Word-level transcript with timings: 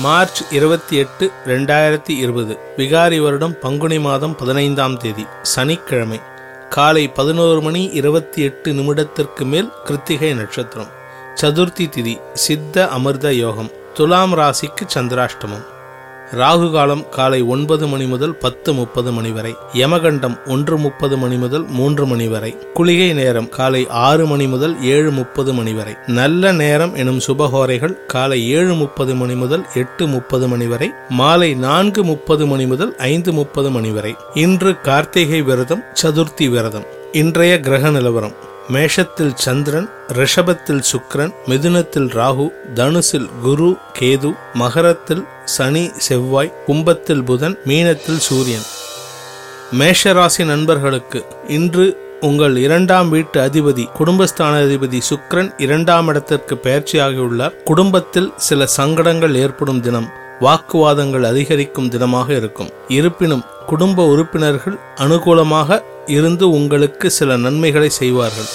March 0.00 0.42
இருபத்தி 0.50 0.96
எட்டு 0.96 1.30
ரெண்டாயிரத்தி 1.46 2.08
இருபது 2.08 2.58
விகாரி 2.76 3.22
வருடம் 3.22 3.58
பங்குனி 3.58 3.98
மாதம் 3.98 4.36
பதினைந்தாம் 4.36 4.96
தேதி 4.96 5.26
சனிக்கிழமை. 5.42 6.20
காலை 6.68 7.08
பதினோரு 7.08 7.60
மணி 7.60 7.84
இருபத்தி 7.84 8.42
எட்டு 8.42 8.72
நிமிடத்திற்கு 8.72 9.44
மேல் 9.44 9.72
கிருத்திகை 9.84 10.34
நட்சத்திரம். 10.34 10.86
சதுர்த்தி 11.40 11.88
திதி 11.88 12.20
சித்த 12.32 12.88
அமிர்த 12.88 13.34
யோகம். 13.34 13.70
துலாம் 13.94 14.36
ராசிக்கு 14.38 14.86
சந்திராஷ்டமம். 14.94 15.66
ராகு 16.32 16.72
காலம் 16.72 17.08
காலை 17.08 17.42
ஒன்பது 17.42 17.86
மணி 17.86 18.04
முதல் 18.04 18.34
பத்து 18.36 18.72
முப்பது 18.72 19.12
மணி 19.12 19.30
வரை 19.30 19.54
யமகண்டம் 19.74 20.36
ஒன்று 20.46 20.78
முப்பது 20.78 21.16
மணி 21.16 21.36
முதல் 21.36 21.64
மூன்று 21.68 22.06
மணி 22.06 22.28
வரை 22.28 22.56
குளிகை 22.74 23.14
நேரம் 23.14 23.48
காலை 23.48 23.86
ஆறு 23.88 24.26
மணி 24.26 24.46
முதல் 24.46 24.82
ஏழு 24.82 25.10
முப்பது 25.10 25.52
மணி 25.52 25.72
வரை. 25.72 25.94
நல்ல 26.06 26.52
நேரம் 26.52 26.94
எனும் 26.94 27.20
சுபகோரைகள் 27.26 27.96
காலை 28.06 28.50
ஏழு 28.50 28.74
முப்பது 28.74 29.14
மணி 29.14 29.34
முதல் 29.34 29.66
எட்டு 29.74 30.06
முப்பது 30.06 30.48
மணி 30.48 30.66
வரை 30.66 30.90
மாலை 31.08 31.54
நான்கு 31.54 32.04
முப்பது 32.04 32.46
மணி 32.46 32.66
முதல் 32.66 32.96
ஐந்து 32.96 33.32
முப்பது 33.32 33.70
மணி 33.70 33.90
வரை. 33.90 34.14
இன்று 34.34 34.80
கார்த்திகை 34.80 35.42
விரதம் 35.42 35.84
சதுர்த்தி 36.02 36.48
விரதம். 36.48 36.86
இன்றைய 37.12 37.60
கிரக 37.60 37.90
நிலவரம். 37.90 38.48
மேஷத்தில் 38.74 39.32
சந்திரன் 39.34 39.86
ரிஷபத்தில் 40.18 40.82
சுக்ரன் 40.90 41.32
மிதுனத்தில் 41.46 42.08
ராகு 42.18 42.46
தனுசில் 42.74 43.28
குரு 43.42 43.76
கேது 43.98 44.30
மகரத்தில் 44.52 45.22
சனி 45.44 45.90
செவ்வாய் 45.96 46.52
கும்பத்தில் 46.66 47.22
புதன் 47.22 47.56
மீனத்தில் 47.66 48.20
சூரியன். 48.26 48.66
மேஷராசி 49.78 50.44
நண்பர்களுக்கு 50.44 51.22
இன்று 51.48 51.86
உங்கள் 52.20 52.56
இரண்டாம் 52.56 53.08
வீட்டு 53.08 53.40
அதிபதி 53.40 53.86
குடும்பஸ்தான 53.98 54.54
அதிபதி 54.66 55.00
சுக்ரன் 55.10 55.50
இரண்டாம் 55.58 56.08
இடத்திற்கு 56.08 56.56
பயிற்சியாகியுள்ளார் 56.64 57.62
குடும்பத்தில் 57.62 58.32
சில 58.36 58.66
சங்கடங்கள் 58.66 59.34
ஏற்படும் 59.34 59.80
தினம் 59.80 60.10
வாக்குவாதங்கள் 60.40 61.24
அதிகரிக்கும் 61.24 61.90
தினமாக 61.90 62.28
இருக்கும். 62.36 62.70
இருப்பினும் 62.88 63.44
குடும்ப 63.70 64.04
உறுப்பினர்கள் 64.12 64.76
அனுகூலமாக 65.04 65.78
இருந்து 66.14 66.44
உங்களுக்கு 66.50 67.06
சில 67.18 67.36
நன்மைகளை 67.36 67.90
செய்வார்கள். 68.00 68.48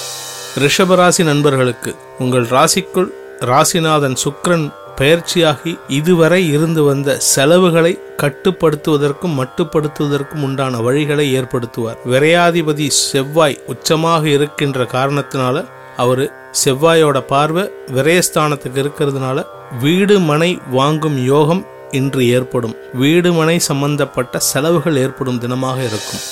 ரிஷபராசி 0.63 1.23
நண்பர்களுக்கு 1.23 1.91
உங்கள் 2.19 2.47
ராசிக்குள் 2.55 3.09
ராசிநாதன் 3.49 4.17
சுக்ரன் 4.23 4.65
பயிற்சியாகி 4.99 5.71
இதுவரை 5.97 6.41
இருந்து 6.49 6.81
வந்த 6.83 7.15
செலவுகளை 7.31 7.91
கட்டுப்படுத்துவதற்கும் 8.21 9.37
மட்டுப்படுத்துவதற்கும் 9.39 10.43
உண்டான 10.47 10.77
வழிகளை 10.87 11.25
ஏற்படுத்துவார். 11.39 11.99
விரையாதிபதி 12.11 12.87
செவ்வாய் 12.99 13.57
உச்சமாக 13.73 14.23
இருக்கின்ற 14.35 14.87
காரணத்தினால 14.95 15.65
அவர் 16.03 16.23
செவ்வாயோட 16.63 17.17
பார்வை 17.31 17.63
விரயஸ்தானத்துக்கு 17.95 18.81
இருக்கிறதுனால 18.83 19.39
வீடு 19.81 20.15
மனை 20.29 20.51
வாங்கும் 20.71 21.17
யோகம் 21.25 21.63
இன்று 21.91 22.27
ஏற்படும் 22.27 22.75
வீடு 22.93 23.33
மனை 23.33 23.59
சம்பந்தப்பட்ட 23.59 24.39
செலவுகள் 24.39 24.95
ஏற்படும் 24.95 25.41
தினமாக 25.41 25.77
இருக்கும். 25.77 26.23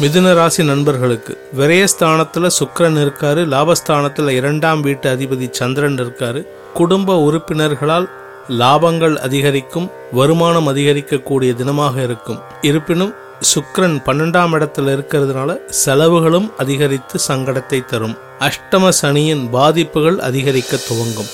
மிதுன 0.00 0.34
ராசி 0.34 0.64
நண்பர்களுக்கு 0.64 1.48
விரயஸ்தானத்தில் 1.58 2.50
சுக்கரன் 2.58 2.98
இருக்காரு 3.02 3.46
லாபஸ்தானத்தில் 3.46 4.28
இரண்டாம் 4.28 4.80
வீட்டு 4.80 5.14
அதிபதி 5.14 5.50
சந்திரன் 5.50 5.98
இருக்காரு. 5.98 6.46
குடும்ப 6.74 7.16
உறுப்பினர்களால் 7.16 8.08
லாபங்கள் 8.48 9.16
அதிகரிக்கும் 9.16 9.90
வருமானம் 10.12 10.68
அதிகரிக்கக்கூடிய 10.68 11.54
தினமாக 11.54 12.02
இருக்கும். 12.02 12.38
இருப்பினும் 12.62 13.14
சுக்ரன் 13.54 13.98
பன்னெண்டாம் 14.06 14.54
இடத்துல 14.54 14.94
இருக்கிறதுனால 14.96 15.56
செலவுகளும் 15.66 16.52
அதிகரித்து 16.58 17.18
சங்கடத்தை 17.28 17.84
தரும். 17.84 18.18
அஷ்டம 18.38 18.88
சனியின் 18.88 19.50
பாதிப்புகள் 19.50 20.18
அதிகரிக்க 20.18 20.76
துவங்கும். 20.76 21.26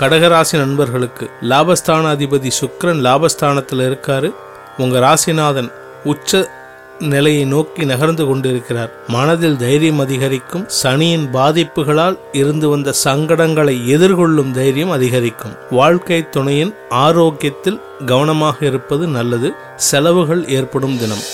கடகராசி 0.00 0.56
நண்பர்களுக்கு 0.56 1.30
லாபஸ்தான 1.42 2.04
அதிபதி 2.14 2.50
சுக்ரன் 2.60 3.00
லாபஸ்தானத்தில் 3.06 3.82
இருக்காரு. 3.88 4.34
உங்க 4.78 4.98
ராசிநாதன் 4.98 5.72
உச்ச 6.04 6.50
நிலையை 6.98 7.44
நோக்கி 7.44 7.84
நகர்ந்து 7.84 8.26
கொண்டிருக்கிறார். 8.26 8.90
மனதில் 9.08 9.56
தைரியம் 9.56 9.98
அதிகரிக்கும். 9.98 10.64
சனியின் 10.68 11.28
பாதிப்புகளால் 11.34 12.18
இருந்து 12.32 12.68
வந்த 12.68 12.94
சங்கடங்களை 13.04 13.76
எதிர்கொள்ளும் 13.86 14.50
தைரியம் 14.50 14.90
அதிகரிக்கும். 14.90 15.56
வாழ்க்கை 15.70 16.28
துணையின் 16.28 16.74
ஆரோக்கியத்தில் 16.88 17.80
கவனமாக 18.06 18.66
இருப்பது 18.66 19.06
நல்லது. 19.06 19.54
செலவுகள் 19.76 20.48
ஏற்படும் 20.48 20.98
தினம். 20.98 21.24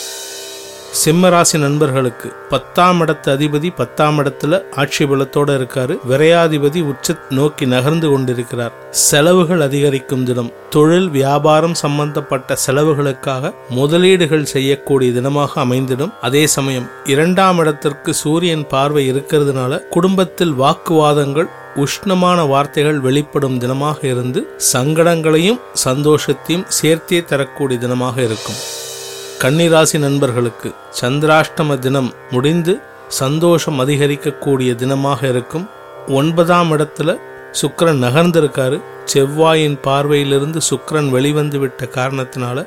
சிம்மராசி 0.95 1.59
நண்பர்களுக்கு 1.59 2.33
பத்தாம் 2.51 3.01
இடத்து 3.01 3.29
அதிபதி 3.29 3.75
பத்தாம் 3.77 4.19
இடத்துல 4.19 4.63
ஆட்சி 4.75 5.05
பலத்தோட 5.05 5.49
இருக்காரு. 5.59 5.99
விரையாதிபதி 6.11 6.83
உச்ச 6.83 7.17
நோக்கி 7.29 7.67
நகர்ந்து 7.67 8.09
கொண்டிருக்கிறார். 8.09 8.73
செலவுகள் 8.91 9.61
அதிகரிக்கும் 9.61 10.25
தினம். 10.25 10.53
தொழில் 10.71 11.09
வியாபாரம் 11.09 11.75
சம்பந்தப்பட்ட 11.75 12.57
செலவுகளுக்காக 12.67 13.53
முதலீடுகள் 13.69 14.45
செய்யக்கூடிய 14.45 15.21
தினமாக 15.21 15.49
அமைந்திடும். 15.55 16.13
அதே 16.21 16.47
சமயம் 16.47 16.91
இரண்டாம் 17.05 17.59
இடத்திற்கு 17.59 18.15
சூரியன் 18.15 18.67
பார்வை 18.67 19.13
இருக்கிறதுனால 19.13 19.89
குடும்பத்தில் 19.89 20.53
வாக்குவாதங்கள் 20.53 21.49
உஷ்ணமான 21.77 22.49
வார்த்தைகள் 22.49 23.01
வெளிப்படும் 23.01 23.61
தினமாக 23.61 24.05
இருந்து 24.05 24.57
சங்கடங்களையும் 24.73 25.61
சந்தோஷத்தையும் 25.85 26.69
சேர்த்தே 26.69 27.25
தரக்கூடிய 27.25 27.87
தினமாக 27.87 28.19
இருக்கும். 28.19 28.88
கன்னிராசி 29.43 29.99
நண்பர்களுக்கு 29.99 30.75
சந்திராஷ்டம 31.01 31.79
தினம் 31.79 32.13
முடிந்து 32.31 32.81
சந்தோஷம் 33.09 33.81
அதிகரிக்கக்கூடிய 33.81 34.71
தினமாக 34.75 35.29
இருக்கும். 35.29 35.69
ஒன்பதாம் 36.09 36.73
இடத்துல 36.73 37.19
சுக்கரன் 37.61 38.03
நகர்ந்திருக்காரு. 38.05 38.81
செவ்வாயின் 39.15 39.77
பார்வையிலிருந்து 39.83 40.61
சுக்கரன் 40.71 41.11
வெளிவந்து 41.11 41.59
விட்ட 41.59 41.85
காரணத்தினால 41.85 42.67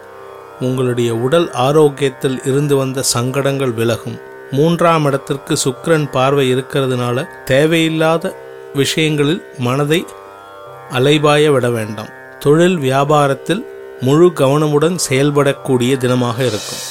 உங்களுடைய 0.60 1.16
உடல் 1.16 1.52
ஆரோக்கியத்தில் 1.52 2.40
இருந்து 2.46 2.76
வந்த 2.76 3.02
சங்கடங்கள் 3.02 3.74
விலகும். 3.74 4.18
மூன்றாம் 4.52 5.06
இடத்திற்கு 5.06 5.58
சுக்கரன் 5.66 6.08
பார்வை 6.12 6.56
இருக்கிறதுனால 6.56 7.28
தேவையில்லாத 7.46 8.36
விஷயங்களில் 8.74 9.44
மனதை 9.58 10.06
அலைபாய 10.92 11.52
விட 11.52 11.70
வேண்டாம். 11.70 12.10
தொழில் 12.40 12.78
வியாபாரத்தில் 12.78 13.66
முழு 14.02 14.28
கவனமுடன் 14.36 14.96
செயல்படக்கூடிய 15.10 15.94
தினமாக 16.04 16.38
இருக்கும். 16.40 16.82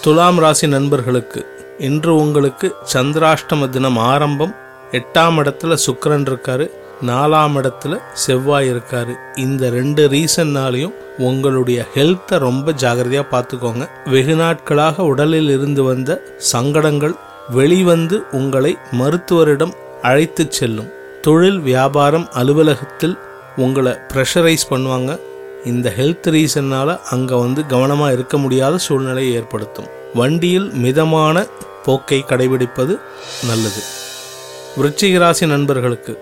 துலாம் 0.00 0.38
ராசி 0.38 0.66
நண்பர்களுக்கு 0.66 1.46
இன்று 1.78 2.16
உங்களுக்கு 2.16 2.74
சந்திராஷ்டம 2.92 3.68
தினம் 3.68 3.96
ஆரம்பம். 3.96 4.54
எட்டாம் 4.92 5.38
இடத்துல 5.40 5.76
சுக்கரன் 5.86 6.26
இருக்காரு 6.30 6.66
நாலாம் 7.06 7.54
இடத்துல 7.60 7.98
செவ்வாய் 8.12 8.72
இருக்காரு. 8.72 9.14
இந்த 9.36 9.70
ரெண்டு 9.70 10.08
ரீசன்னாலையும் 10.08 10.94
உங்களுடைய 11.18 11.84
ஹெல்த்தை 11.94 12.38
ரொம்ப 12.38 12.72
ஜாகிரதையாக 12.72 13.26
பார்த்துக்கோங்க. 13.32 13.88
வெகு 14.06 14.34
நாட்களாக 14.34 15.02
உடலில் 15.02 15.50
இருந்து 15.50 15.82
வந்த 15.82 16.22
சங்கடங்கள் 16.36 17.14
வெளிவந்து 17.50 18.22
உங்களை 18.32 18.76
மருத்துவரிடம் 18.92 19.74
அழைத்து 20.02 20.46
செல்லும். 20.48 20.90
தொழில் 21.22 21.60
வியாபாரம் 21.60 22.28
அலுவலகத்தில் 22.32 23.18
உங்களை 23.56 23.92
ப்ரெஷரைஸ் 24.12 24.70
பண்ணுவாங்க. 24.70 25.18
இந்த 25.66 25.92
ஹெல்த் 25.98 26.28
ரீசன்னால் 26.34 27.00
அங்கே 27.10 27.34
வந்து 27.34 27.66
கவனமாக 27.66 28.12
இருக்க 28.12 28.38
முடியாத 28.38 28.78
சூழ்நிலையை 28.78 29.34
ஏற்படுத்தும். 29.34 29.88
வண்டியில் 30.14 30.68
மிதமான 30.74 31.46
போக்கை 31.84 32.24
கடைபிடிப்பது 32.28 32.94
நல்லது. 33.46 33.82
விருச்சிக 34.76 35.18
ராசி 35.18 35.46
நண்பர்களுக்கு 35.46 36.12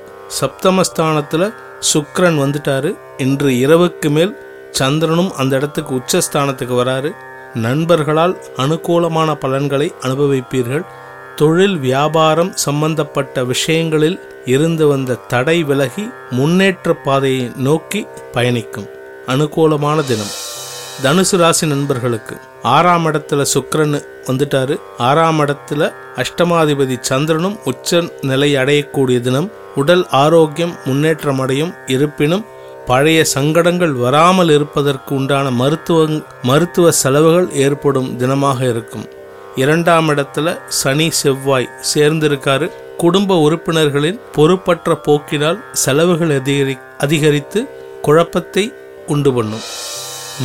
சப்தமஸ்தானத்தில் 0.41 1.55
சுக்ரன் 1.93 2.38
வந்துட்டாரு. 2.43 2.91
இன்று 3.19 3.50
இரவுக்கு 3.50 4.11
மேல் 4.11 4.32
சந்திரனும் 4.70 5.32
அந்த 5.35 5.56
இடத்துக்கு 5.56 5.94
உச்சஸ்தானத்துக்கு 5.94 6.75
வராரு. 6.82 7.11
நண்பர்களால் 7.55 8.37
அனுகூலமான 8.56 9.35
பலன்களை 9.35 9.93
அனுபவிப்பீர்கள். 10.02 10.85
தொழில் 11.37 11.79
வியாபாரம் 11.79 12.52
சம்பந்தப்பட்ட 12.56 13.44
விஷயங்களில் 13.44 14.19
இருந்து 14.44 14.87
வந்த 14.87 15.20
தடை 15.29 15.62
விலகி 15.62 16.11
முன்னேற்ற 16.31 16.94
பாதையை 16.94 17.52
நோக்கி 17.56 18.06
பயணிக்கும். 18.32 18.88
அனுகூலமான 19.26 20.05
தினம். 20.05 20.32
தனுசு 21.05 21.37
ராசி 21.37 21.67
நண்பர்களுக்கு 21.67 22.37
ஆறாம் 22.62 23.06
இடத்துல 23.06 23.44
சுக்கரன் 23.55 24.05
வந்துட்டாரு. 24.26 24.81
ஆறாம் 24.99 25.41
இடத்துல 25.41 25.93
அஷ்டமாதிபதி 26.17 26.97
சந்திரனும் 27.00 27.59
உச்ச 27.65 28.03
நிலை 28.21 28.55
அடையக்கூடிய 28.55 29.21
தினம். 29.21 29.50
உடல் 29.76 30.06
ஆரோக்கியம் 30.09 30.76
முன்னேற்றம் 30.85 31.41
அடையும் 31.41 31.75
இருப்பினும் 31.87 32.44
பழைய 32.87 33.25
சங்கடங்கள் 33.25 33.93
வராமல் 33.93 34.50
இருப்பதற்கு 34.50 35.15
உண்டான 35.15 35.50
மருத்துவ 35.50 36.06
மருத்துவ 36.43 36.91
செலவுகள் 36.91 37.49
ஏற்படும் 37.53 38.19
தினமாக 38.19 38.61
இருக்கும். 38.71 39.06
இரண்டாம் 39.56 40.09
இடத்துல 40.09 40.59
சனி 40.69 41.11
செவ்வாய் 41.11 41.71
சேர்ந்திருக்காரு. 41.94 42.71
குடும்ப 42.97 43.37
உறுப்பினர்களின் 43.37 44.21
பொறுப்பற்ற 44.32 44.99
போக்கினால் 45.06 45.59
செலவுகள் 45.73 46.32
அதிகரி 46.41 46.79
அதிகரித்து 46.99 47.61
குழப்பத்தை 48.03 48.73
உண்டு 49.06 49.32
பண்ணும். 49.32 49.64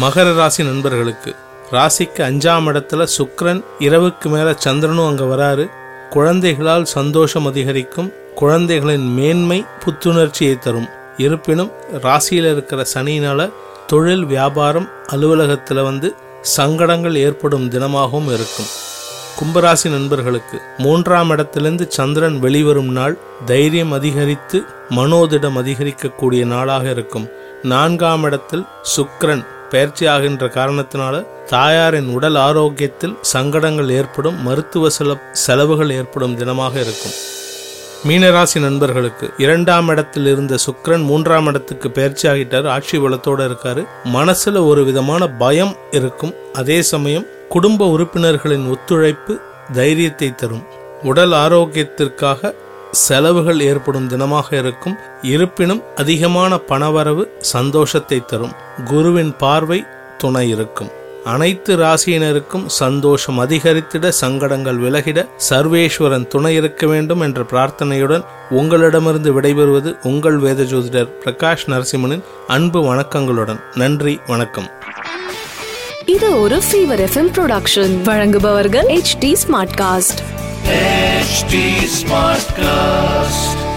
மகர 0.01 0.35
ராசி 0.35 0.63
நண்பர்களுக்கு 0.63 1.35
ராசிக்கு 1.71 2.21
அஞ்சாம் 2.21 2.67
இடத்துல 2.69 3.07
சுக்ரன் 3.17 3.63
இரவுக்கு 3.79 4.25
மேலே 4.25 4.53
சந்திரனும் 4.57 5.07
அங்கே 5.07 5.23
வராரு. 5.23 5.69
குழந்தைகளால் 6.09 6.85
சந்தோஷம் 6.85 7.45
அதிகரிக்கும். 7.45 8.13
குழந்தைகளின் 8.35 9.07
மேன்மை 9.13 9.65
புத்துணர்ச்சியை 9.85 10.59
தரும். 10.59 10.87
இருப்பினும் 11.17 11.71
ராசியில் 12.01 12.51
இருக்கிற 12.51 12.85
சனியினால 12.93 13.49
தொழில் 13.87 14.25
வியாபாரம் 14.25 14.89
அலுவலகத்தில் 15.07 15.81
வந்து 15.81 16.15
சங்கடங்கள் 16.41 17.15
ஏற்படும் 17.15 17.69
தினமாகவும் 17.69 18.33
இருக்கும். 18.33 18.69
கும்பராசி 19.39 19.89
நண்பர்களுக்கு 19.89 20.61
மூன்றாம் 20.77 21.29
இடத்திலிருந்து 21.29 21.85
சந்திரன் 21.89 22.39
வெளிவரும் 22.39 22.91
நாள் 22.91 23.17
தைரியம் 23.45 23.91
அதிகரித்து 23.91 24.63
மனோதிடம் 24.89 25.59
அதிகரிக்கக்கூடிய 25.63 26.45
நாளாக 26.45 26.89
இருக்கும். 26.89 27.29
நான்காம் 27.63 28.23
இடத்தில் 28.23 28.65
சுக்கிரன் 28.95 29.45
பயிற்சியாகின்ற 29.69 30.47
காரணத்தினால 30.47 31.27
தாயாரின் 31.45 32.13
உடல் 32.13 32.35
ஆரோக்கியத்தில் 32.35 33.17
சங்கடங்கள் 33.21 33.89
ஏற்படும் 33.89 34.43
மருத்துவ 34.43 34.87
செல- 34.99 35.19
செலவுகள் 35.31 35.89
ஏற்படும் 35.89 36.37
தினமாக 36.37 36.71
இருக்கும். 36.71 37.11
மீனராசி 38.07 38.59
நண்பர்களுக்கு 38.59 39.29
இரண்டாம் 39.37 39.87
இடத்தில் 39.87 40.25
இருந்த 40.25 40.55
சுக்ரன் 40.55 41.03
மூன்றாம் 41.03 41.45
இடத்துக்கு 41.45 41.91
பயிற்சி 41.91 42.27
ஆகிட்டார் 42.27 42.67
ஆட்சி 42.67 42.97
பலத்தோடு 42.97 43.51
இருக்காரு. 43.51 43.85
மனசுல 44.13 44.67
ஒரு 44.67 44.85
விதமான 44.85 45.27
பயம் 45.27 45.75
இருக்கும் 45.91 46.33
அதே 46.53 46.81
சமயம் 46.81 47.25
குடும்ப 47.49 47.87
உறுப்பினர்களின் 47.87 48.69
ஒத்துழைப்பு 48.69 49.39
தைரியத்தை 49.73 50.35
தரும். 50.35 50.63
உடல் 51.03 51.31
ஆரோக்கியத்திற்காக 51.31 52.53
செலவுகள் 52.91 53.59
ஏற்படும் 53.59 54.09
தினமாக 54.09 54.53
இருக்கும். 54.53 54.95
இருப்பினும் 55.21 55.83
அதிகமான 55.95 56.55
பணவரவு 56.55 57.25
சந்தோஷத்தை 57.39 58.25
தரும். 58.25 58.51
குருவின் 58.85 59.35
பார்வை 59.37 59.85
துணை 60.17 60.49
இருக்கும். 60.49 60.89
அனைத்து 61.23 61.77
ராசியினருக்கும் 61.77 62.65
சந்தோஷம் 62.65 63.39
அதிகரித்திட 63.39 64.09
சங்கடங்கள் 64.09 64.79
விலகிட 64.79 65.27
சர்வேஸ்வரன் 65.49 66.27
துணை 66.27 66.55
இருக்க 66.55 66.87
வேண்டும் 66.87 67.19
என்ற 67.19 67.41
பிரார்த்தனையுடன் 67.41 68.23
உங்களிடமிருந்து 68.49 69.41
விடைபெறுவது 69.41 69.97
உங்கள் 70.03 70.37
வேத 70.37 70.63
ஜோதிடர் 70.63 71.07
பிரகாஷ் 71.25 71.65
நரசிம்மனின் 71.67 72.23
அன்பு 72.47 72.95
வணக்கங்களுடன். 72.95 73.59
நன்றி 73.75 74.19
வணக்கம். 74.27 74.69
இது 76.05 76.41
ஒரு 76.41 76.57
ஃபீவர் 76.57 77.07
எஃப்எம் 77.07 77.31
ப்ரொடக்ஷன் 77.37 78.01
வழங்குபவர்கள் 78.01 78.87
H 78.87 79.17
D 79.17 79.35
smart 79.47 79.75
cast 79.77 80.38
H 80.71 81.55
smart 81.91 82.51
cast 82.51 83.68